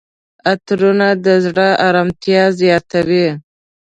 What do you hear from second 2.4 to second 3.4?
زیاتوي.